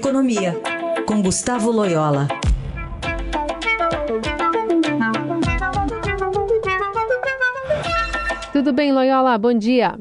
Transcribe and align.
Economia, 0.00 0.58
com 1.06 1.20
Gustavo 1.20 1.70
Loyola. 1.70 2.26
Tudo 8.50 8.72
bem, 8.72 8.94
Loyola? 8.94 9.36
Bom 9.36 9.52
dia. 9.52 9.98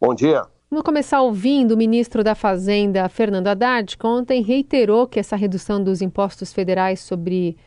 Bom 0.00 0.14
dia. 0.14 0.46
Vamos 0.70 0.82
começar 0.82 1.20
ouvindo 1.20 1.72
o 1.72 1.76
ministro 1.76 2.24
da 2.24 2.34
Fazenda, 2.34 3.06
Fernando 3.10 3.48
Haddad, 3.48 3.98
que 3.98 4.06
ontem 4.06 4.42
reiterou 4.42 5.06
que 5.06 5.20
essa 5.20 5.36
redução 5.36 5.84
dos 5.84 6.00
impostos 6.00 6.50
federais 6.50 7.00
sobre 7.00 7.58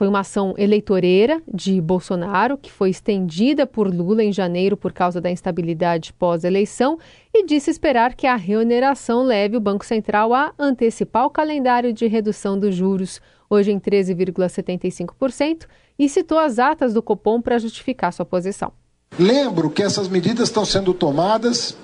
foi 0.00 0.08
uma 0.08 0.20
ação 0.20 0.54
eleitoreira 0.56 1.42
de 1.52 1.78
Bolsonaro, 1.78 2.56
que 2.56 2.72
foi 2.72 2.88
estendida 2.88 3.66
por 3.66 3.86
Lula 3.86 4.24
em 4.24 4.32
janeiro 4.32 4.74
por 4.74 4.94
causa 4.94 5.20
da 5.20 5.30
instabilidade 5.30 6.14
pós-eleição, 6.14 6.98
e 7.34 7.44
disse 7.44 7.70
esperar 7.70 8.14
que 8.14 8.26
a 8.26 8.34
reoneração 8.34 9.22
leve 9.22 9.58
o 9.58 9.60
Banco 9.60 9.84
Central 9.84 10.32
a 10.32 10.54
antecipar 10.58 11.26
o 11.26 11.30
calendário 11.30 11.92
de 11.92 12.06
redução 12.06 12.58
dos 12.58 12.74
juros, 12.74 13.20
hoje 13.50 13.72
em 13.72 13.78
13,75%, 13.78 15.66
e 15.98 16.08
citou 16.08 16.38
as 16.38 16.58
atas 16.58 16.94
do 16.94 17.02
Copom 17.02 17.42
para 17.42 17.58
justificar 17.58 18.10
sua 18.10 18.24
posição. 18.24 18.72
Lembro 19.18 19.68
que 19.68 19.82
essas 19.82 20.08
medidas 20.08 20.48
estão 20.48 20.64
sendo 20.64 20.94
tomadas, 20.94 21.76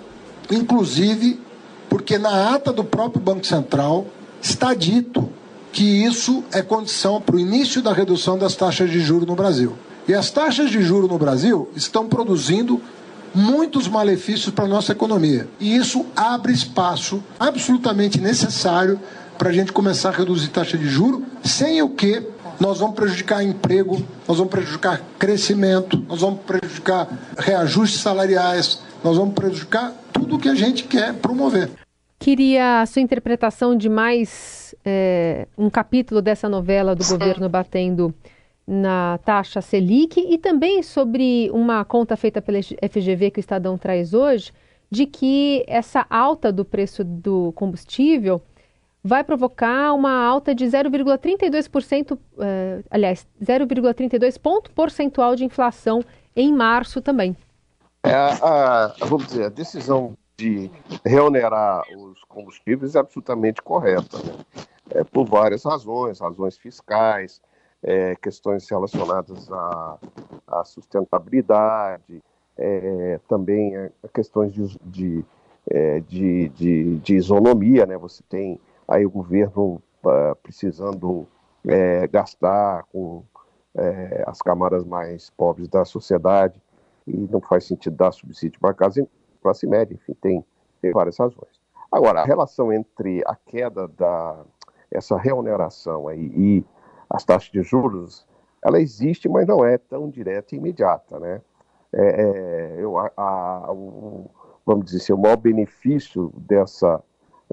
inclusive 0.51 1.39
porque 1.91 2.17
na 2.17 2.55
ata 2.55 2.73
do 2.73 2.83
próprio 2.83 3.21
Banco 3.21 3.45
Central 3.45 4.07
está 4.41 4.73
dito 4.73 5.31
que 5.77 5.85
isso 5.85 6.43
é 6.53 6.63
condição 6.63 7.21
para 7.21 7.37
o 7.37 7.39
início 7.39 7.83
da 7.83 7.93
redução 7.93 8.39
das 8.39 8.57
taxas 8.57 8.91
de 8.91 8.99
juros 8.99 9.29
no 9.29 9.35
Brasil. 9.35 9.77
E 10.09 10.15
as 10.15 10.31
taxas 10.31 10.71
de 10.71 10.81
juros 10.81 11.11
no 11.11 11.19
Brasil 11.19 11.69
estão 11.77 12.09
produzindo 12.09 12.81
muitos 13.35 13.87
malefícios 13.87 14.55
para 14.55 14.65
a 14.65 14.69
nossa 14.69 14.93
economia. 14.93 15.47
E 15.61 15.77
isso 15.77 16.07
abre 16.17 16.51
espaço 16.51 17.23
absolutamente 17.39 18.19
necessário 18.19 18.99
para 19.37 19.51
a 19.51 19.53
gente 19.53 19.71
começar 19.71 20.09
a 20.09 20.13
reduzir 20.13 20.49
taxa 20.49 20.79
de 20.79 20.89
juros, 20.89 21.21
sem 21.45 21.83
o 21.83 21.91
que 21.91 22.27
nós 22.59 22.79
vamos 22.79 22.97
prejudicar 22.97 23.45
emprego, 23.45 24.03
nós 24.27 24.39
vamos 24.39 24.51
prejudicar 24.51 25.03
crescimento, 25.19 26.03
nós 26.09 26.23
vamos 26.23 26.41
prejudicar 26.41 27.07
reajustes 27.37 28.01
salariais, 28.01 28.81
nós 29.05 29.19
vamos 29.19 29.35
prejudicar 29.35 29.93
tudo 30.11 30.37
o 30.37 30.39
que 30.39 30.49
a 30.49 30.55
gente 30.55 30.85
quer 30.85 31.13
promover. 31.13 31.69
Queria 32.19 32.81
a 32.83 32.87
sua 32.87 33.03
interpretação 33.03 33.77
de 33.77 33.89
mais 33.89 34.75
é, 34.85 35.47
um 35.57 35.69
capítulo 35.69 36.23
dessa 36.23 36.49
novela 36.49 36.95
do 36.95 37.07
governo 37.07 37.49
batendo 37.49 38.15
na 38.67 39.19
taxa 39.25 39.61
Selic 39.61 40.19
e 40.19 40.39
também 40.39 40.83
sobre 40.83 41.51
uma 41.53 41.85
conta 41.85 42.17
feita 42.17 42.43
pela 42.43 42.59
FGV 42.61 43.31
que 43.31 43.39
o 43.39 43.41
Estadão 43.41 43.79
traz 43.79 44.13
hoje, 44.13 44.53
de 44.91 45.07
que 45.07 45.65
essa 45.69 46.05
alta 46.09 46.51
do 46.51 46.65
preço 46.65 47.05
do 47.05 47.53
combustível 47.53 48.43
vai 49.05 49.23
provocar 49.23 49.93
uma 49.93 50.25
alta 50.25 50.53
de 50.53 50.65
0,32%, 50.65 52.19
é, 52.41 52.83
aliás, 52.91 53.27
0,32 53.41 54.39
ponto 54.39 54.71
percentual 54.73 55.37
de 55.37 55.45
inflação 55.45 56.03
em 56.35 56.53
março 56.53 57.01
também. 57.01 57.37
É, 58.03 58.13
a, 58.15 58.95
vamos 59.01 59.27
dizer, 59.27 59.45
a 59.45 59.49
decisão 59.49 60.17
de 60.37 60.71
reonerar 61.05 61.83
os 61.97 62.23
combustíveis 62.25 62.95
é 62.95 62.99
absolutamente 62.99 63.63
correta, 63.63 64.19
né? 64.19 64.35
é, 64.91 65.05
por 65.05 65.27
várias 65.27 65.65
razões, 65.65 66.21
razões 66.21 66.57
fiscais, 66.57 67.41
é, 67.83 68.15
questões 68.17 68.69
relacionadas 68.69 69.51
à, 69.51 69.99
à 70.47 70.65
sustentabilidade, 70.65 72.23
é, 72.59 73.21
também 73.29 73.73
questões 74.15 74.53
de, 74.53 74.79
de, 74.85 75.25
é, 75.71 76.01
de, 76.01 76.49
de, 76.51 76.99
de, 76.99 77.17
isonomia, 77.17 77.85
né? 77.85 77.97
Você 77.99 78.23
tem 78.29 78.59
aí 78.89 79.05
o 79.05 79.11
governo 79.11 79.83
uh, 80.03 80.35
precisando 80.43 81.27
é, 81.67 82.07
gastar 82.09 82.85
com 82.93 83.23
é, 83.77 84.25
as 84.27 84.41
camadas 84.41 84.85
mais 84.85 85.29
pobres 85.31 85.69
da 85.69 85.85
sociedade 85.85 86.61
e 87.07 87.15
não 87.31 87.41
faz 87.41 87.65
sentido 87.65 87.97
dar 87.97 88.13
subsídio 88.13 88.59
para 88.59 88.73
casa 88.73 89.07
classe 89.47 89.67
média, 89.67 89.95
enfim, 89.95 90.15
tem, 90.21 90.45
tem 90.83 90.91
várias 90.91 91.17
razões. 91.17 91.61
Agora, 91.91 92.21
a 92.21 92.25
relação 92.25 92.73
entre 92.73 93.23
a 93.25 93.37
queda 93.37 93.87
da 93.87 94.45
essa 94.91 95.17
reoneração 95.17 96.09
aí 96.09 96.33
e 96.35 96.65
as 97.09 97.25
taxas 97.25 97.51
de 97.51 97.63
juros, 97.63 98.27
ela 98.65 98.81
existe, 98.81 99.29
mas 99.29 99.47
não 99.47 99.65
é 99.65 99.79
tão 99.79 100.09
direta 100.09 100.55
e 100.55 100.59
imediata, 100.59 101.21
né? 101.21 101.41
É, 101.93 102.23
é, 102.23 102.77
eu, 102.79 102.99
a, 102.99 103.11
a, 103.17 103.73
o, 103.73 104.29
vamos 104.65 104.87
dizer 104.87 104.99
assim, 104.99 105.13
o 105.13 105.19
maior 105.19 105.37
benefício 105.37 106.33
dessa, 106.37 107.03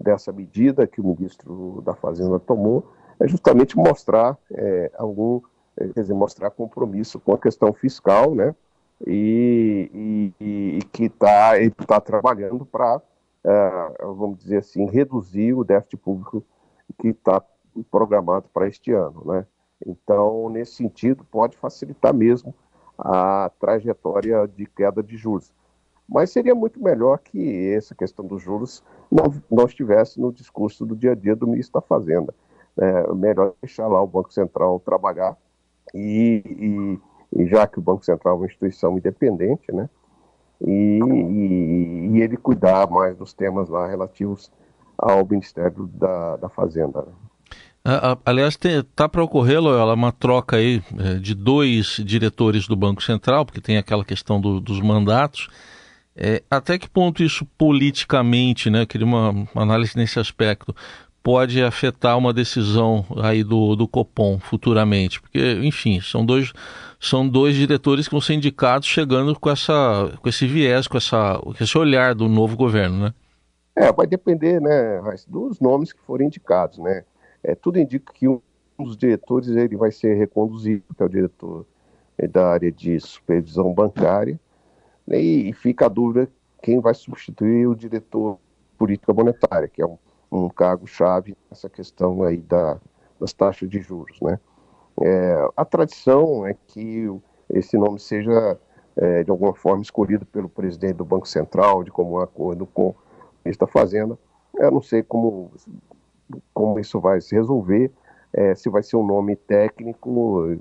dessa 0.01 0.31
medida 0.31 0.87
que 0.87 0.99
o 0.99 1.03
ministro 1.03 1.81
da 1.85 1.93
Fazenda 1.93 2.39
tomou 2.39 2.91
é 3.19 3.27
justamente 3.27 3.77
mostrar 3.77 4.37
é, 4.51 4.91
algum, 4.97 5.41
é, 5.77 5.87
quer 5.89 6.01
dizer, 6.01 6.13
mostrar 6.13 6.49
compromisso 6.49 7.19
com 7.19 7.33
a 7.33 7.37
questão 7.37 7.71
fiscal, 7.71 8.33
né? 8.33 8.55
E, 9.05 10.33
e, 10.39 10.77
e 10.77 10.79
que 10.91 11.05
está 11.05 11.51
tá 11.85 11.99
trabalhando 11.99 12.65
para, 12.65 13.01
é, 13.43 13.93
vamos 14.01 14.39
dizer 14.39 14.57
assim, 14.57 14.85
reduzir 14.85 15.53
o 15.53 15.63
déficit 15.63 15.97
público 15.97 16.43
que 16.99 17.09
está 17.09 17.41
programado 17.91 18.47
para 18.53 18.67
este 18.67 18.91
ano. 18.91 19.23
Né? 19.25 19.45
Então, 19.85 20.49
nesse 20.49 20.75
sentido, 20.75 21.25
pode 21.25 21.57
facilitar 21.57 22.13
mesmo 22.13 22.53
a 22.97 23.51
trajetória 23.59 24.47
de 24.47 24.65
queda 24.65 25.01
de 25.03 25.17
juros. 25.17 25.53
Mas 26.07 26.31
seria 26.31 26.53
muito 26.53 26.81
melhor 26.81 27.19
que 27.19 27.73
essa 27.73 27.95
questão 27.95 28.25
dos 28.25 28.41
juros 28.41 28.83
não, 29.11 29.33
não 29.49 29.65
estivesse 29.65 30.19
no 30.19 30.31
discurso 30.31 30.85
do 30.85 30.95
dia 30.95 31.13
a 31.13 31.15
dia 31.15 31.35
do 31.35 31.47
ministro 31.47 31.81
da 31.81 31.87
Fazenda. 31.87 32.33
É 32.77 33.13
melhor 33.13 33.53
deixar 33.61 33.87
lá 33.87 34.01
o 34.01 34.07
Banco 34.07 34.33
Central 34.33 34.79
trabalhar 34.79 35.37
e, 35.93 36.43
e 36.45 36.99
e 37.35 37.47
já 37.47 37.65
que 37.67 37.79
o 37.79 37.81
Banco 37.81 38.05
Central 38.05 38.35
é 38.35 38.37
uma 38.37 38.45
instituição 38.45 38.97
independente, 38.97 39.71
né? 39.71 39.89
E, 40.61 40.99
e, 41.01 42.09
e 42.13 42.21
ele 42.21 42.37
cuidar 42.37 42.89
mais 42.89 43.17
dos 43.17 43.33
temas 43.33 43.69
lá 43.69 43.87
relativos 43.87 44.51
ao 44.97 45.25
Ministério 45.25 45.89
da, 45.93 46.37
da 46.37 46.49
Fazenda. 46.49 47.01
Né? 47.01 47.13
Aliás, 48.25 48.57
está 48.63 49.09
para 49.09 49.23
ocorrer, 49.23 49.59
Loyola, 49.59 49.93
uma 49.93 50.13
troca 50.13 50.55
aí 50.55 50.81
é, 50.97 51.15
de 51.15 51.35
dois 51.35 52.01
diretores 52.05 52.65
do 52.65 52.77
Banco 52.77 53.03
Central, 53.03 53.45
porque 53.45 53.59
tem 53.59 53.77
aquela 53.77 54.05
questão 54.05 54.39
do, 54.39 54.61
dos 54.61 54.79
mandatos. 54.79 55.49
É, 56.15 56.41
até 56.49 56.77
que 56.77 56.87
ponto 56.87 57.21
isso 57.23 57.45
politicamente, 57.57 58.69
né? 58.69 58.85
Queria 58.85 59.05
uma, 59.05 59.31
uma 59.31 59.63
análise 59.63 59.97
nesse 59.97 60.17
aspecto 60.17 60.73
pode 61.23 61.63
afetar 61.63 62.17
uma 62.17 62.33
decisão 62.33 63.05
aí 63.23 63.45
do, 63.45 63.77
do 63.77 63.87
Copom 63.87 64.37
futuramente, 64.39 65.21
porque, 65.21 65.53
enfim, 65.63 66.01
são 66.01 66.25
dois, 66.25 66.51
são 66.99 67.27
dois 67.27 67.55
diretores 67.55 68.07
que 68.07 68.13
vão 68.13 68.19
ser 68.19 68.33
indicados 68.33 68.89
chegando 68.89 69.39
com, 69.39 69.49
essa, 69.49 70.11
com 70.21 70.27
esse 70.27 70.45
viés, 70.45 70.85
com, 70.85 70.97
essa, 70.97 71.39
com 71.39 71.55
esse 71.63 71.77
olhar 71.77 72.13
do 72.13 72.27
novo 72.27 72.57
governo, 72.57 73.05
né? 73.05 73.13
É, 73.73 73.91
vai 73.91 74.05
depender, 74.05 74.59
né, 74.59 75.01
dos 75.27 75.59
nomes 75.61 75.93
que 75.93 75.99
forem 76.01 76.27
indicados, 76.27 76.77
né? 76.77 77.05
É, 77.41 77.55
tudo 77.55 77.79
indica 77.79 78.13
que 78.13 78.27
um 78.27 78.41
dos 78.77 78.97
diretores 78.97 79.47
ele 79.47 79.77
vai 79.77 79.91
ser 79.91 80.15
reconduzido, 80.15 80.83
que 80.95 81.01
é 81.01 81.05
o 81.05 81.09
diretor 81.09 81.65
da 82.31 82.47
área 82.47 82.71
de 82.71 82.99
supervisão 82.99 83.73
bancária, 83.73 84.39
né, 85.07 85.19
e, 85.19 85.49
e 85.49 85.53
fica 85.53 85.85
a 85.85 85.89
dúvida 85.89 86.29
quem 86.61 86.79
vai 86.79 86.93
substituir 86.93 87.67
o 87.67 87.75
diretor 87.75 88.37
política 88.77 89.13
monetária, 89.13 89.67
que 89.67 89.81
é 89.81 89.85
um 89.85 89.97
um 90.33 90.49
cargo-chave 90.49 91.37
nessa 91.49 91.69
questão 91.69 92.23
aí 92.23 92.37
da, 92.37 92.79
das 93.19 93.31
taxas 93.33 93.69
de 93.69 93.79
juros, 93.79 94.19
né? 94.21 94.39
É, 94.99 95.47
a 95.55 95.65
tradição 95.65 96.45
é 96.45 96.55
que 96.67 97.07
esse 97.49 97.77
nome 97.77 97.99
seja, 97.99 98.59
é, 98.95 99.23
de 99.23 99.29
alguma 99.29 99.53
forma, 99.53 99.81
escolhido 99.81 100.25
pelo 100.25 100.49
presidente 100.49 100.95
do 100.95 101.05
Banco 101.05 101.27
Central, 101.27 101.83
de 101.83 101.91
comum 101.91 102.19
acordo 102.19 102.65
com 102.65 102.89
o 102.89 102.95
ministro 103.45 103.67
da 103.67 103.71
Fazenda. 103.71 104.17
Eu 104.55 104.71
não 104.71 104.81
sei 104.81 105.03
como, 105.03 105.51
como 106.53 106.79
isso 106.79 106.99
vai 106.99 107.21
se 107.21 107.35
resolver, 107.35 107.91
é, 108.31 108.55
se 108.55 108.69
vai 108.69 108.83
ser 108.83 108.97
um 108.97 109.05
nome 109.05 109.35
técnico 109.35 110.57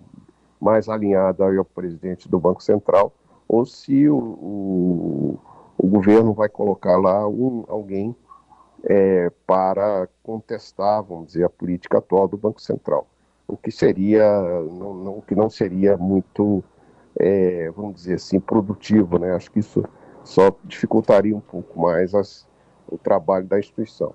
mais 0.60 0.88
alinhado 0.88 1.42
ao 1.42 1.64
presidente 1.64 2.28
do 2.28 2.38
Banco 2.38 2.62
Central, 2.62 3.12
ou 3.48 3.66
se 3.66 4.08
o, 4.08 4.16
o, 4.16 5.38
o 5.76 5.86
governo 5.86 6.32
vai 6.32 6.48
colocar 6.48 6.96
lá 6.96 7.26
um, 7.28 7.64
alguém 7.68 8.14
é, 8.84 9.30
para 9.46 10.08
contestar, 10.22 11.02
vamos 11.02 11.28
dizer, 11.28 11.44
a 11.44 11.50
política 11.50 11.98
atual 11.98 12.26
do 12.26 12.36
Banco 12.36 12.60
Central, 12.60 13.06
o 13.46 13.56
que 13.56 13.70
seria, 13.70 14.40
não, 14.70 14.94
não, 14.94 15.20
que 15.20 15.34
não 15.34 15.48
seria 15.48 15.96
muito, 15.96 16.62
é, 17.18 17.70
vamos 17.70 17.96
dizer 17.96 18.14
assim, 18.14 18.40
produtivo, 18.40 19.18
né? 19.18 19.32
Acho 19.32 19.50
que 19.50 19.60
isso 19.60 19.84
só 20.24 20.50
dificultaria 20.64 21.36
um 21.36 21.40
pouco 21.40 21.78
mais 21.80 22.14
as, 22.14 22.48
o 22.88 22.96
trabalho 22.96 23.46
da 23.46 23.58
instituição. 23.58 24.14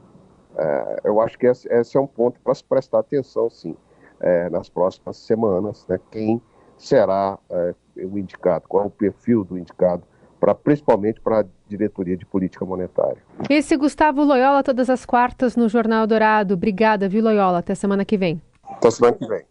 É, 0.55 1.01
eu 1.03 1.21
acho 1.21 1.37
que 1.37 1.45
esse, 1.45 1.71
esse, 1.71 1.97
é 1.97 2.01
um 2.01 2.07
ponto 2.07 2.39
para 2.41 2.55
se 2.55 2.63
prestar 2.63 2.99
atenção, 2.99 3.49
sim, 3.49 3.75
é, 4.19 4.49
nas 4.49 4.69
próximas 4.69 5.17
semanas, 5.17 5.85
né? 5.87 5.99
Quem 6.11 6.41
será 6.77 7.37
é, 7.49 7.75
o 7.97 8.17
indicado, 8.17 8.65
qual 8.67 8.83
é 8.83 8.87
o 8.87 8.91
perfil 8.91 9.43
do 9.43 9.57
indicado 9.57 10.03
para 10.39 10.53
principalmente 10.55 11.19
para 11.19 11.41
a 11.41 11.45
diretoria 11.67 12.15
de 12.15 12.25
política 12.25 12.65
monetária. 12.65 13.17
Esse 13.49 13.75
Gustavo 13.75 14.23
Loyola 14.23 14.63
todas 14.63 14.89
as 14.89 15.05
quartas 15.05 15.55
no 15.55 15.67
Jornal 15.67 16.05
Dourado. 16.07 16.53
Obrigada, 16.53 17.09
viu 17.09 17.23
Loyola? 17.23 17.59
Até 17.59 17.75
semana 17.75 18.05
que 18.05 18.17
vem. 18.17 18.41
Até 18.63 18.91
semana 18.91 19.17
que 19.17 19.27
vem. 19.27 19.43